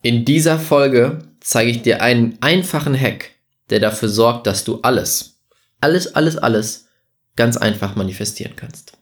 In 0.00 0.24
dieser 0.24 0.60
Folge 0.60 1.18
zeige 1.40 1.72
ich 1.72 1.82
dir 1.82 2.00
einen 2.00 2.38
einfachen 2.40 2.94
Hack, 2.94 3.32
der 3.68 3.80
dafür 3.80 4.08
sorgt, 4.08 4.46
dass 4.46 4.62
du 4.62 4.78
alles, 4.82 5.40
alles, 5.80 6.14
alles, 6.14 6.38
alles 6.38 6.86
ganz 7.34 7.56
einfach 7.56 7.96
manifestieren 7.96 8.52
kannst. 8.54 8.92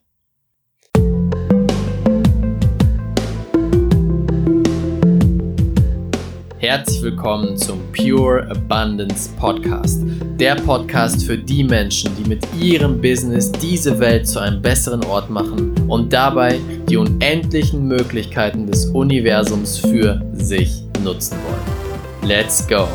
Herzlich 6.57 7.03
willkommen 7.03 7.59
zum 7.59 7.79
Pure 7.93 8.49
Abundance 8.51 9.29
Podcast. 9.39 10.03
Der 10.41 10.55
Podcast 10.55 11.27
für 11.27 11.37
die 11.37 11.63
Menschen, 11.63 12.11
die 12.17 12.27
mit 12.27 12.47
ihrem 12.59 13.03
Business 13.03 13.53
diese 13.53 13.99
Welt 13.99 14.27
zu 14.27 14.39
einem 14.39 14.63
besseren 14.63 15.05
Ort 15.05 15.29
machen 15.29 15.75
und 15.89 16.11
dabei 16.15 16.59
die 16.89 16.97
unendlichen 16.97 17.87
Möglichkeiten 17.87 18.67
des 18.67 18.87
Universums 18.87 19.77
für 19.77 20.23
sich 20.33 20.86
nutzen 21.07 21.39
wollen. 21.45 22.29
Let's 22.29 22.67
go! 22.67 22.89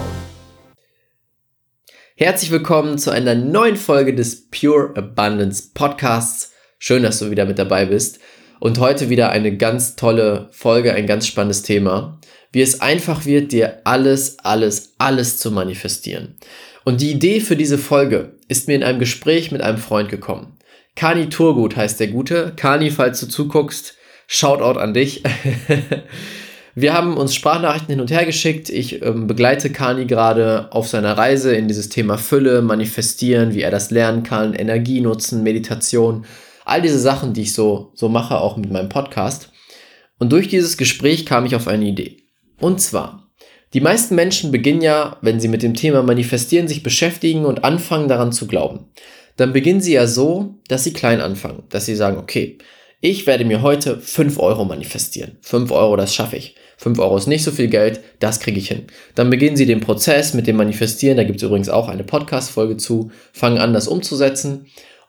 Herzlich 2.18 2.52
willkommen 2.52 2.98
zu 2.98 3.10
einer 3.10 3.36
neuen 3.36 3.78
Folge 3.78 4.14
des 4.14 4.50
Pure 4.50 4.94
Abundance 4.98 5.72
Podcasts. 5.74 6.52
Schön, 6.78 7.04
dass 7.04 7.20
du 7.20 7.32
wieder 7.32 7.46
mit 7.46 7.58
dabei 7.58 7.86
bist. 7.86 8.20
Und 8.60 8.80
heute 8.80 9.10
wieder 9.10 9.30
eine 9.30 9.56
ganz 9.56 9.96
tolle 9.96 10.50
Folge, 10.52 10.94
ein 10.94 11.08
ganz 11.08 11.26
spannendes 11.26 11.64
Thema, 11.64 12.20
wie 12.52 12.62
es 12.62 12.82
einfach 12.82 13.26
wird, 13.26 13.54
dir 13.54 13.80
alles, 13.86 14.40
alles, 14.40 14.94
alles 14.98 15.38
zu 15.38 15.50
manifestieren. 15.50 16.36
Und 16.84 17.00
die 17.00 17.12
Idee 17.12 17.40
für 17.40 17.56
diese 17.56 17.78
Folge 17.78 18.34
ist 18.50 18.68
mir 18.68 18.76
in 18.76 18.84
einem 18.84 19.00
Gespräch 19.00 19.54
mit 19.54 19.62
einem 19.62 19.78
Freund 19.78 20.10
gekommen. 20.10 20.58
Kani 20.98 21.30
Turgut 21.30 21.78
heißt 21.78 22.02
der 22.02 22.08
Gute. 22.08 22.52
Kani, 22.58 22.92
falls 22.92 23.22
du 23.22 23.28
zuguckst, 23.28 23.96
Shoutout 24.28 24.80
an 24.80 24.94
dich. 24.94 25.24
Wir 26.82 26.96
haben 26.96 27.16
uns 27.16 27.36
Sprachnachrichten 27.36 27.92
hin 27.92 28.02
und 28.02 28.10
her 28.10 28.26
geschickt. 28.26 28.72
Ich 28.72 29.04
ähm, 29.04 29.28
begleite 29.28 29.70
Kani 29.70 30.06
gerade 30.06 30.68
auf 30.72 30.88
seiner 30.88 31.16
Reise 31.16 31.54
in 31.54 31.68
dieses 31.68 31.90
Thema 31.90 32.18
Fülle, 32.18 32.64
Manifestieren, 32.64 33.54
wie 33.54 33.62
er 33.62 33.70
das 33.70 33.92
lernen 33.92 34.24
kann, 34.24 34.56
Energie 34.56 35.00
nutzen, 35.00 35.44
Meditation, 35.44 36.26
all 36.66 36.82
diese 36.82 36.98
Sachen, 36.98 37.34
die 37.34 37.44
ich 37.44 37.54
so, 37.54 37.92
so 37.94 38.10
mache, 38.10 38.40
auch 38.40 38.58
mit 38.58 38.72
meinem 38.72 38.90
Podcast. 38.90 39.52
Und 40.18 40.32
durch 40.32 40.48
dieses 40.48 40.76
Gespräch 40.76 41.28
kam 41.28 41.46
ich 41.46 41.56
auf 41.56 41.68
eine 41.68 41.86
Idee. 41.86 42.18
Und 42.60 42.82
zwar, 42.82 43.30
die 43.76 43.82
meisten 43.82 44.16
Menschen 44.16 44.52
beginnen 44.52 44.82
ja, 44.82 45.18
wenn 45.22 45.40
sie 45.40 45.50
mit 45.50 45.62
dem 45.62 45.76
Thema 45.76 46.02
Manifestieren 46.02 46.68
sich 46.68 46.82
beschäftigen 46.82 47.46
und 47.46 47.64
anfangen 47.64 48.08
daran 48.08 48.32
zu 48.32 48.48
glauben. 48.48 48.88
Dann 49.38 49.54
beginnen 49.54 49.82
sie 49.82 49.94
ja 49.94 50.08
so, 50.08 50.56
dass 50.68 50.84
sie 50.84 50.94
klein 50.94 51.22
anfangen, 51.22 51.62
dass 51.70 51.86
sie 51.86 51.96
sagen, 51.96 52.18
okay, 52.18 52.58
ich 53.02 53.28
werde 53.28 53.46
mir 53.46 53.62
heute 53.62 54.00
5 54.00 54.40
Euro 54.40 54.66
manifestieren. 54.66 55.38
5 55.42 55.70
Euro, 55.70 55.96
das 55.96 56.16
schaffe 56.16 56.38
ich. 56.38 56.56
5 56.82 56.98
Euro 56.98 57.16
ist 57.16 57.28
nicht 57.28 57.44
so 57.44 57.52
viel 57.52 57.68
Geld, 57.68 58.02
das 58.20 58.40
kriege 58.40 58.58
ich 58.58 58.70
hin. 58.70 58.88
Dann 59.14 59.30
beginnen 59.30 59.56
Sie 59.56 59.68
den 59.68 59.82
Prozess 59.82 60.34
mit 60.34 60.48
dem 60.48 60.56
Manifestieren, 60.56 61.16
da 61.16 61.24
gibt 61.24 61.38
es 61.38 61.44
übrigens 61.44 61.70
auch 61.70 61.88
eine 61.88 62.04
Podcast-Folge 62.04 62.78
zu, 62.78 63.12
fangen 63.34 63.60
an, 63.60 63.72
das 63.72 63.88
umzusetzen 63.88 64.66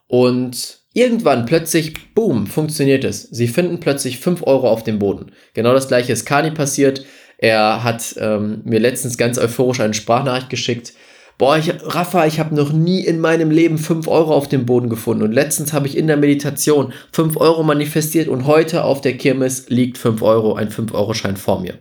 und 0.06 0.80
irgendwann 0.92 1.46
plötzlich, 1.46 1.94
boom, 2.14 2.46
funktioniert 2.46 3.04
es. 3.04 3.22
Sie 3.22 3.48
finden 3.48 3.80
plötzlich 3.80 4.18
5 4.18 4.42
Euro 4.46 4.68
auf 4.68 4.84
dem 4.84 4.98
Boden. 4.98 5.32
Genau 5.54 5.72
das 5.72 5.88
gleiche 5.88 6.12
ist 6.12 6.26
Kani 6.26 6.50
passiert. 6.50 7.06
Er 7.38 7.82
hat 7.82 8.16
ähm, 8.18 8.60
mir 8.64 8.78
letztens 8.78 9.16
ganz 9.16 9.38
euphorisch 9.38 9.80
eine 9.80 9.94
Sprachnachricht 9.94 10.50
geschickt, 10.50 10.92
boah, 11.38 11.56
ich, 11.56 11.72
Rafa, 11.82 12.26
ich 12.26 12.38
habe 12.38 12.54
noch 12.54 12.72
nie 12.72 13.00
in 13.00 13.20
meinem 13.20 13.50
Leben 13.50 13.78
5 13.78 14.06
Euro 14.08 14.34
auf 14.34 14.48
dem 14.48 14.66
Boden 14.66 14.88
gefunden. 14.88 15.22
Und 15.22 15.32
letztens 15.32 15.72
habe 15.72 15.86
ich 15.86 15.96
in 15.96 16.06
der 16.06 16.16
Meditation 16.16 16.92
5 17.12 17.36
Euro 17.36 17.62
manifestiert 17.62 18.28
und 18.28 18.46
heute 18.46 18.84
auf 18.84 19.00
der 19.00 19.16
Kirmes 19.16 19.68
liegt 19.68 19.98
5 19.98 20.22
Euro, 20.22 20.54
ein 20.54 20.70
5-Euro-Schein 20.70 21.36
vor 21.36 21.60
mir. 21.60 21.78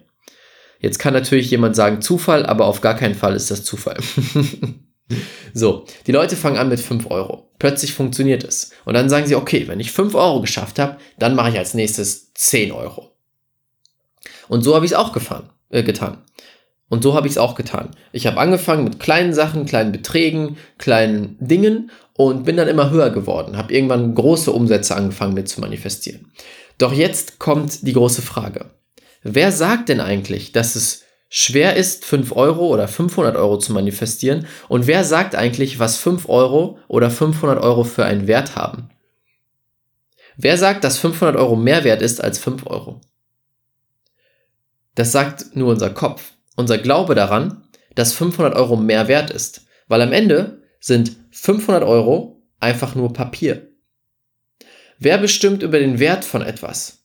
Jetzt 0.79 0.97
kann 0.97 1.13
natürlich 1.13 1.51
jemand 1.51 1.75
sagen 1.75 2.01
Zufall, 2.01 2.45
aber 2.45 2.65
auf 2.65 2.81
gar 2.81 2.95
keinen 2.95 3.13
Fall 3.13 3.35
ist 3.35 3.51
das 3.51 3.63
Zufall. 3.63 3.97
so, 5.53 5.85
die 6.07 6.11
Leute 6.11 6.35
fangen 6.35 6.57
an 6.57 6.69
mit 6.69 6.79
5 6.79 7.09
Euro. 7.11 7.51
Plötzlich 7.59 7.93
funktioniert 7.93 8.43
es. 8.43 8.71
Und 8.85 8.95
dann 8.95 9.09
sagen 9.09 9.27
sie, 9.27 9.35
okay, 9.35 9.67
wenn 9.67 9.79
ich 9.79 9.91
5 9.91 10.15
Euro 10.15 10.41
geschafft 10.41 10.79
habe, 10.79 10.97
dann 11.19 11.35
mache 11.35 11.51
ich 11.51 11.59
als 11.59 11.75
nächstes 11.75 12.33
10 12.33 12.71
Euro. 12.71 13.11
Und 14.47 14.63
so 14.63 14.75
habe 14.75 14.85
ich 14.85 14.91
es 14.91 14.97
auch 14.97 15.13
gefahren, 15.13 15.49
äh, 15.69 15.83
getan. 15.83 16.17
Und 16.91 17.03
so 17.03 17.13
habe 17.13 17.25
ich 17.25 17.33
es 17.33 17.37
auch 17.37 17.55
getan. 17.55 17.91
Ich 18.11 18.27
habe 18.27 18.37
angefangen 18.37 18.83
mit 18.83 18.99
kleinen 18.99 19.33
Sachen, 19.33 19.65
kleinen 19.65 19.93
Beträgen, 19.93 20.57
kleinen 20.77 21.37
Dingen 21.39 21.89
und 22.17 22.43
bin 22.43 22.57
dann 22.57 22.67
immer 22.67 22.89
höher 22.89 23.11
geworden. 23.11 23.55
Habe 23.55 23.73
irgendwann 23.73 24.13
große 24.13 24.51
Umsätze 24.51 24.97
angefangen 24.97 25.33
mit 25.33 25.47
zu 25.47 25.61
manifestieren. 25.61 26.33
Doch 26.77 26.91
jetzt 26.91 27.39
kommt 27.39 27.87
die 27.87 27.93
große 27.93 28.21
Frage. 28.21 28.71
Wer 29.23 29.53
sagt 29.53 29.87
denn 29.87 30.01
eigentlich, 30.01 30.51
dass 30.51 30.75
es 30.75 31.03
schwer 31.29 31.77
ist, 31.77 32.03
5 32.03 32.33
Euro 32.33 32.67
oder 32.67 32.89
500 32.89 33.37
Euro 33.37 33.57
zu 33.57 33.71
manifestieren? 33.71 34.45
Und 34.67 34.85
wer 34.85 35.05
sagt 35.05 35.33
eigentlich, 35.33 35.79
was 35.79 35.95
5 35.95 36.27
Euro 36.27 36.77
oder 36.89 37.09
500 37.09 37.63
Euro 37.63 37.85
für 37.85 38.03
einen 38.03 38.27
Wert 38.27 38.57
haben? 38.57 38.89
Wer 40.35 40.57
sagt, 40.57 40.83
dass 40.83 40.97
500 40.97 41.37
Euro 41.37 41.55
mehr 41.55 41.85
wert 41.85 42.01
ist 42.01 42.21
als 42.21 42.37
5 42.37 42.67
Euro? 42.67 42.99
Das 44.95 45.13
sagt 45.13 45.55
nur 45.55 45.69
unser 45.69 45.89
Kopf 45.89 46.33
unser 46.55 46.77
Glaube 46.77 47.15
daran, 47.15 47.63
dass 47.95 48.13
500 48.13 48.55
Euro 48.55 48.75
mehr 48.75 49.07
wert 49.07 49.29
ist. 49.29 49.65
Weil 49.87 50.01
am 50.01 50.13
Ende 50.13 50.61
sind 50.79 51.15
500 51.31 51.83
Euro 51.83 52.41
einfach 52.59 52.95
nur 52.95 53.13
Papier. 53.13 53.67
Wer 54.99 55.17
bestimmt 55.17 55.63
über 55.63 55.79
den 55.79 55.99
Wert 55.99 56.23
von 56.23 56.41
etwas? 56.41 56.99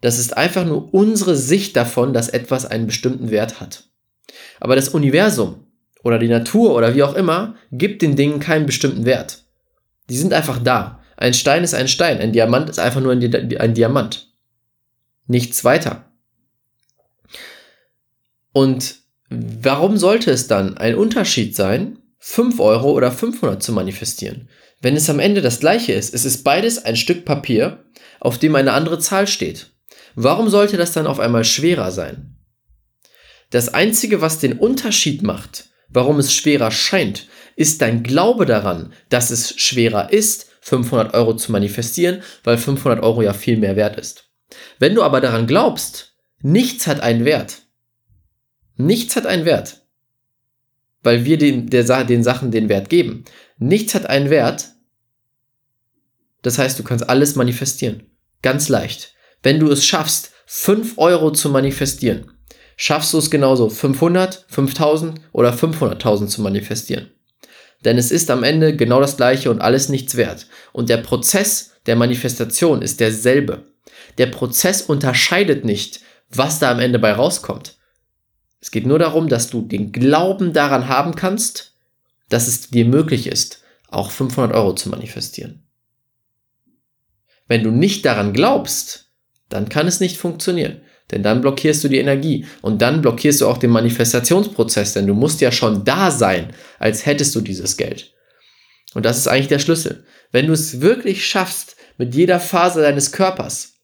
Das 0.00 0.18
ist 0.18 0.36
einfach 0.36 0.64
nur 0.64 0.92
unsere 0.94 1.36
Sicht 1.36 1.76
davon, 1.76 2.12
dass 2.12 2.28
etwas 2.28 2.66
einen 2.66 2.86
bestimmten 2.86 3.30
Wert 3.30 3.60
hat. 3.60 3.84
Aber 4.60 4.76
das 4.76 4.90
Universum 4.90 5.66
oder 6.02 6.18
die 6.18 6.28
Natur 6.28 6.74
oder 6.74 6.94
wie 6.94 7.02
auch 7.02 7.14
immer 7.14 7.56
gibt 7.72 8.02
den 8.02 8.16
Dingen 8.16 8.38
keinen 8.38 8.66
bestimmten 8.66 9.04
Wert. 9.04 9.44
Die 10.08 10.16
sind 10.16 10.32
einfach 10.32 10.62
da. 10.62 11.02
Ein 11.16 11.34
Stein 11.34 11.64
ist 11.64 11.74
ein 11.74 11.88
Stein, 11.88 12.18
ein 12.18 12.32
Diamant 12.32 12.70
ist 12.70 12.78
einfach 12.78 13.00
nur 13.00 13.12
ein, 13.12 13.58
ein 13.58 13.74
Diamant. 13.74 14.28
Nichts 15.26 15.64
weiter. 15.64 16.05
Und 18.56 19.00
warum 19.28 19.98
sollte 19.98 20.30
es 20.30 20.46
dann 20.46 20.78
ein 20.78 20.94
Unterschied 20.94 21.54
sein, 21.54 21.98
5 22.20 22.58
Euro 22.58 22.92
oder 22.92 23.12
500 23.12 23.62
zu 23.62 23.70
manifestieren? 23.70 24.48
Wenn 24.80 24.96
es 24.96 25.10
am 25.10 25.18
Ende 25.18 25.42
das 25.42 25.60
gleiche 25.60 25.92
ist, 25.92 26.14
es 26.14 26.24
ist 26.24 26.42
beides 26.42 26.82
ein 26.82 26.96
Stück 26.96 27.26
Papier, 27.26 27.84
auf 28.18 28.38
dem 28.38 28.56
eine 28.56 28.72
andere 28.72 28.98
Zahl 28.98 29.26
steht. 29.26 29.72
Warum 30.14 30.48
sollte 30.48 30.78
das 30.78 30.92
dann 30.92 31.06
auf 31.06 31.20
einmal 31.20 31.44
schwerer 31.44 31.90
sein? 31.90 32.38
Das 33.50 33.74
Einzige, 33.74 34.22
was 34.22 34.38
den 34.38 34.54
Unterschied 34.54 35.22
macht, 35.22 35.68
warum 35.90 36.18
es 36.18 36.32
schwerer 36.32 36.70
scheint, 36.70 37.28
ist 37.56 37.82
dein 37.82 38.04
Glaube 38.04 38.46
daran, 38.46 38.94
dass 39.10 39.30
es 39.30 39.60
schwerer 39.60 40.14
ist, 40.14 40.46
500 40.62 41.12
Euro 41.12 41.36
zu 41.36 41.52
manifestieren, 41.52 42.22
weil 42.42 42.56
500 42.56 43.02
Euro 43.02 43.20
ja 43.20 43.34
viel 43.34 43.58
mehr 43.58 43.76
wert 43.76 43.98
ist. 43.98 44.30
Wenn 44.78 44.94
du 44.94 45.02
aber 45.02 45.20
daran 45.20 45.46
glaubst, 45.46 46.14
nichts 46.40 46.86
hat 46.86 47.00
einen 47.00 47.26
Wert, 47.26 47.65
Nichts 48.76 49.16
hat 49.16 49.26
einen 49.26 49.44
Wert, 49.44 49.82
weil 51.02 51.24
wir 51.24 51.38
den, 51.38 51.68
der, 51.68 52.04
den 52.04 52.22
Sachen 52.22 52.50
den 52.50 52.68
Wert 52.68 52.88
geben. 52.88 53.24
Nichts 53.58 53.94
hat 53.94 54.06
einen 54.06 54.30
Wert. 54.30 54.72
Das 56.42 56.58
heißt, 56.58 56.78
du 56.78 56.82
kannst 56.82 57.08
alles 57.08 57.36
manifestieren. 57.36 58.04
Ganz 58.42 58.68
leicht. 58.68 59.14
Wenn 59.42 59.58
du 59.58 59.70
es 59.70 59.84
schaffst, 59.84 60.32
5 60.46 60.98
Euro 60.98 61.32
zu 61.32 61.48
manifestieren, 61.48 62.32
schaffst 62.76 63.12
du 63.12 63.18
es 63.18 63.30
genauso 63.30 63.68
500, 63.68 64.44
5000 64.48 65.20
oder 65.32 65.52
500.000 65.52 66.28
zu 66.28 66.42
manifestieren. 66.42 67.10
Denn 67.84 67.98
es 67.98 68.10
ist 68.10 68.30
am 68.30 68.42
Ende 68.42 68.76
genau 68.76 69.00
das 69.00 69.16
gleiche 69.16 69.50
und 69.50 69.60
alles 69.60 69.88
nichts 69.88 70.16
wert. 70.16 70.46
Und 70.72 70.88
der 70.88 70.98
Prozess 70.98 71.72
der 71.86 71.96
Manifestation 71.96 72.82
ist 72.82 73.00
derselbe. 73.00 73.64
Der 74.18 74.26
Prozess 74.26 74.82
unterscheidet 74.82 75.64
nicht, 75.64 76.00
was 76.30 76.58
da 76.58 76.70
am 76.70 76.80
Ende 76.80 76.98
bei 76.98 77.12
rauskommt. 77.12 77.76
Es 78.66 78.72
geht 78.72 78.84
nur 78.84 78.98
darum, 78.98 79.28
dass 79.28 79.48
du 79.48 79.62
den 79.62 79.92
Glauben 79.92 80.52
daran 80.52 80.88
haben 80.88 81.14
kannst, 81.14 81.74
dass 82.30 82.48
es 82.48 82.68
dir 82.68 82.84
möglich 82.84 83.28
ist, 83.28 83.62
auch 83.86 84.10
500 84.10 84.52
Euro 84.56 84.74
zu 84.74 84.88
manifestieren. 84.88 85.62
Wenn 87.46 87.62
du 87.62 87.70
nicht 87.70 88.04
daran 88.04 88.32
glaubst, 88.32 89.12
dann 89.48 89.68
kann 89.68 89.86
es 89.86 90.00
nicht 90.00 90.16
funktionieren. 90.16 90.80
Denn 91.12 91.22
dann 91.22 91.42
blockierst 91.42 91.84
du 91.84 91.88
die 91.88 91.98
Energie 91.98 92.44
und 92.60 92.82
dann 92.82 93.02
blockierst 93.02 93.40
du 93.40 93.46
auch 93.46 93.58
den 93.58 93.70
Manifestationsprozess, 93.70 94.94
denn 94.94 95.06
du 95.06 95.14
musst 95.14 95.40
ja 95.40 95.52
schon 95.52 95.84
da 95.84 96.10
sein, 96.10 96.52
als 96.80 97.06
hättest 97.06 97.36
du 97.36 97.42
dieses 97.42 97.76
Geld. 97.76 98.14
Und 98.94 99.06
das 99.06 99.16
ist 99.16 99.28
eigentlich 99.28 99.46
der 99.46 99.60
Schlüssel. 99.60 100.02
Wenn 100.32 100.48
du 100.48 100.52
es 100.52 100.80
wirklich 100.80 101.24
schaffst, 101.24 101.76
mit 101.98 102.16
jeder 102.16 102.40
Phase 102.40 102.82
deines 102.82 103.12
Körpers 103.12 103.74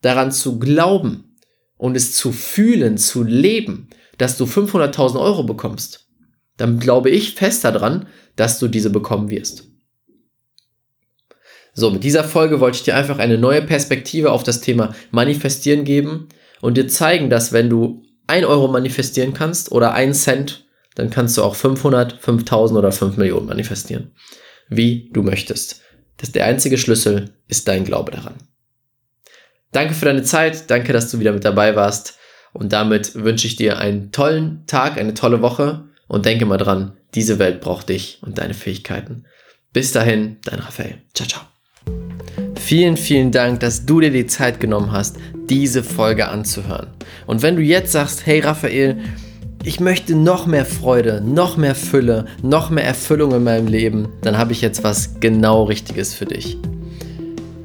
daran 0.00 0.32
zu 0.32 0.58
glauben 0.58 1.36
und 1.76 1.96
es 1.96 2.14
zu 2.14 2.32
fühlen, 2.32 2.98
zu 2.98 3.22
leben, 3.22 3.88
dass 4.22 4.36
du 4.36 4.44
500.000 4.44 5.20
Euro 5.20 5.42
bekommst, 5.42 6.06
dann 6.56 6.78
glaube 6.78 7.10
ich 7.10 7.34
fest 7.34 7.64
daran, 7.64 8.06
dass 8.36 8.60
du 8.60 8.68
diese 8.68 8.90
bekommen 8.90 9.30
wirst. 9.30 9.64
So, 11.74 11.90
mit 11.90 12.04
dieser 12.04 12.22
Folge 12.22 12.60
wollte 12.60 12.76
ich 12.76 12.84
dir 12.84 12.94
einfach 12.94 13.18
eine 13.18 13.36
neue 13.36 13.62
Perspektive 13.62 14.30
auf 14.30 14.44
das 14.44 14.60
Thema 14.60 14.94
Manifestieren 15.10 15.82
geben 15.82 16.28
und 16.60 16.76
dir 16.76 16.86
zeigen, 16.86 17.30
dass 17.30 17.52
wenn 17.52 17.68
du 17.68 18.04
1 18.28 18.46
Euro 18.46 18.68
manifestieren 18.68 19.34
kannst 19.34 19.72
oder 19.72 19.92
1 19.92 20.22
Cent, 20.22 20.66
dann 20.94 21.10
kannst 21.10 21.36
du 21.36 21.42
auch 21.42 21.56
500, 21.56 22.12
5000 22.12 22.78
oder 22.78 22.92
5 22.92 23.16
Millionen 23.16 23.46
manifestieren. 23.46 24.12
Wie 24.68 25.10
du 25.12 25.24
möchtest. 25.24 25.80
Das 26.18 26.28
ist 26.28 26.36
der 26.36 26.44
einzige 26.44 26.78
Schlüssel 26.78 27.30
ist 27.48 27.66
dein 27.66 27.84
Glaube 27.84 28.12
daran. 28.12 28.34
Danke 29.72 29.94
für 29.94 30.04
deine 30.04 30.22
Zeit, 30.22 30.70
danke, 30.70 30.92
dass 30.92 31.10
du 31.10 31.18
wieder 31.18 31.32
mit 31.32 31.44
dabei 31.44 31.74
warst 31.74 32.20
und 32.52 32.72
damit 32.72 33.14
wünsche 33.14 33.46
ich 33.46 33.56
dir 33.56 33.78
einen 33.78 34.12
tollen 34.12 34.64
Tag, 34.66 34.98
eine 34.98 35.14
tolle 35.14 35.42
Woche 35.42 35.84
und 36.08 36.26
denke 36.26 36.46
mal 36.46 36.58
dran, 36.58 36.92
diese 37.14 37.38
Welt 37.38 37.60
braucht 37.60 37.88
dich 37.88 38.18
und 38.22 38.38
deine 38.38 38.54
Fähigkeiten. 38.54 39.24
Bis 39.72 39.92
dahin, 39.92 40.36
dein 40.44 40.58
Raphael. 40.58 40.98
Ciao, 41.14 41.28
ciao. 41.28 41.42
Vielen, 42.56 42.96
vielen 42.96 43.32
Dank, 43.32 43.60
dass 43.60 43.86
du 43.86 44.00
dir 44.00 44.10
die 44.10 44.26
Zeit 44.26 44.60
genommen 44.60 44.92
hast, 44.92 45.16
diese 45.48 45.82
Folge 45.82 46.28
anzuhören. 46.28 46.88
Und 47.26 47.42
wenn 47.42 47.56
du 47.56 47.62
jetzt 47.62 47.92
sagst, 47.92 48.24
hey 48.26 48.40
Raphael, 48.40 48.98
ich 49.64 49.80
möchte 49.80 50.14
noch 50.14 50.46
mehr 50.46 50.64
Freude, 50.64 51.20
noch 51.24 51.56
mehr 51.56 51.74
Fülle, 51.74 52.26
noch 52.42 52.70
mehr 52.70 52.84
Erfüllung 52.84 53.32
in 53.32 53.44
meinem 53.44 53.66
Leben, 53.66 54.08
dann 54.22 54.38
habe 54.38 54.52
ich 54.52 54.60
jetzt 54.60 54.84
was 54.84 55.20
genau 55.20 55.64
Richtiges 55.64 56.14
für 56.14 56.24
dich. 56.24 56.56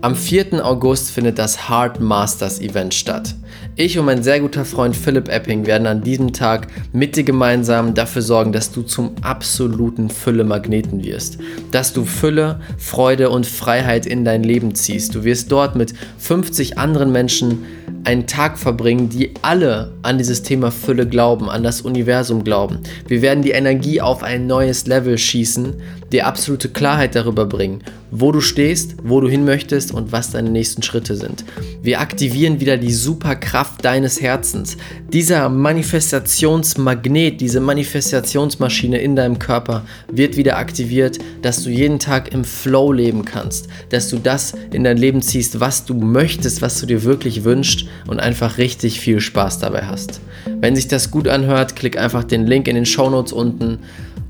Am 0.02 0.16
4. 0.16 0.64
August 0.66 1.12
findet 1.12 1.40
das 1.40 1.70
Heart 1.70 2.00
Masters 2.00 2.62
Event 2.62 2.94
statt. 2.94 3.36
Ich 3.80 4.00
und 4.00 4.06
mein 4.06 4.24
sehr 4.24 4.40
guter 4.40 4.66
Freund 4.66 4.96
Philipp 4.96 5.30
Epping 5.30 5.68
werden 5.68 5.86
an 5.86 6.02
diesem 6.02 6.34
Tag 6.34 6.66
mit 6.94 7.16
dir 7.16 7.24
gemeinsam 7.24 7.94
dafür 7.94 8.24
sorgen, 8.24 8.52
dass 8.52 8.72
du 8.72 8.82
zum 8.82 9.12
absoluten 9.22 10.10
Fülle-Magneten 10.10 11.04
wirst. 11.04 11.38
Dass 11.70 11.94
du 11.94 12.04
Fülle, 12.04 12.60
Freude 12.80 13.30
und 13.30 13.46
Freiheit 13.46 14.08
in 14.08 14.26
dein 14.26 14.44
Leben 14.44 14.74
ziehst. 14.74 15.14
Du 15.14 15.24
wirst 15.24 15.52
dort 15.52 15.76
mit 15.76 15.94
50 16.18 16.80
anderen 16.80 17.12
Menschen 17.12 17.66
einen 18.04 18.26
Tag 18.26 18.58
verbringen, 18.58 19.10
die 19.10 19.36
alle 19.44 19.92
an 20.02 20.18
dieses 20.18 20.42
Thema 20.42 20.72
Fülle 20.72 21.06
glauben, 21.06 21.48
an 21.48 21.62
das 21.62 21.82
Universum 21.82 22.44
glauben. 22.44 22.80
Wir 23.08 23.22
werden 23.22 23.44
die 23.44 23.52
Energie 23.52 24.02
auf 24.02 24.24
ein 24.24 24.48
neues 24.48 24.88
Level 24.88 25.20
schießen, 25.20 25.76
dir 26.12 26.26
absolute 26.26 26.70
Klarheit 26.70 27.14
darüber 27.14 27.46
bringen, 27.46 27.84
wo 28.12 28.32
du 28.32 28.42
stehst, 28.42 28.96
wo 29.04 29.22
du 29.22 29.28
hin 29.28 29.46
möchtest 29.46 29.94
und 29.94 30.12
was 30.12 30.32
deine 30.32 30.50
nächsten 30.50 30.84
Schritte 30.84 31.16
sind. 31.16 31.44
Wir 31.82 32.00
aktivieren 32.00 32.60
wieder 32.60 32.78
die 32.78 32.94
Superkraft 32.94 33.84
deines 33.84 34.22
Herzens. 34.22 34.78
Dieser 35.12 35.50
Manifestationsmagnet, 35.50 37.42
diese 37.42 37.60
Manifestationsmaschine 37.60 39.00
in 39.00 39.16
deinem 39.16 39.40
Körper 39.40 39.86
wird 40.12 40.38
wieder 40.38 40.58
aktiviert, 40.58 41.20
dass 41.42 41.64
du 41.64 41.70
jeden 41.70 42.00
Tag 42.00 42.34
im 42.34 42.44
Flow 42.44 42.92
leben 42.92 43.26
kannst, 43.26 43.68
dass 43.90 44.10
du 44.10 44.18
das 44.18 44.54
in 44.72 44.84
dein 44.84 44.98
Leben 44.98 45.22
ziehst, 45.22 45.60
was 45.60 45.86
du 45.86 45.94
möchtest, 45.94 46.62
was 46.62 46.80
du 46.80 46.86
dir 46.86 47.04
wirklich 47.04 47.44
wünschst 47.44 47.88
und 48.08 48.20
einfach 48.20 48.58
richtig 48.58 49.00
viel 49.00 49.20
Spaß 49.20 49.60
dabei 49.60 49.84
hast. 49.84 50.22
Wenn 50.60 50.76
sich 50.76 50.88
das 50.88 51.12
gut 51.12 51.28
anhört, 51.28 51.76
klick 51.76 51.98
einfach 51.98 52.24
den 52.24 52.48
Link 52.48 52.68
in 52.68 52.76
den 52.76 52.86
Show 52.86 53.10
Notes 53.10 53.34
unten, 53.34 53.80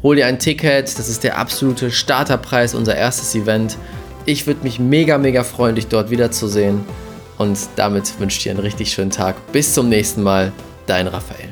hol 0.03 0.15
dir 0.15 0.27
ein 0.27 0.39
Ticket, 0.39 0.97
das 0.97 1.09
ist 1.09 1.23
der 1.23 1.37
absolute 1.37 1.91
Starterpreis, 1.91 2.73
unser 2.73 2.95
erstes 2.95 3.35
Event. 3.35 3.77
Ich 4.25 4.47
würde 4.47 4.63
mich 4.63 4.79
mega, 4.79 5.17
mega 5.17 5.43
freuen, 5.43 5.75
dich 5.75 5.87
dort 5.87 6.09
wiederzusehen. 6.09 6.83
Und 7.37 7.57
damit 7.75 8.19
wünsche 8.19 8.37
ich 8.37 8.43
dir 8.43 8.51
einen 8.51 8.59
richtig 8.59 8.91
schönen 8.91 9.11
Tag. 9.11 9.35
Bis 9.51 9.73
zum 9.73 9.89
nächsten 9.89 10.23
Mal, 10.23 10.51
dein 10.87 11.07
Raphael. 11.07 11.46